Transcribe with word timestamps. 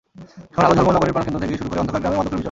এখন 0.51 0.63
আলো 0.65 0.75
ঝলমল 0.77 0.93
নগরের 0.97 1.15
প্রাণকেন্দ্র 1.15 1.41
থেকে 1.43 1.59
শুরু 1.59 1.69
করে 1.71 1.81
অন্ধকার 1.81 2.01
গ্রামেও 2.01 2.17
মাদকের 2.19 2.29
বিচরণ। 2.31 2.39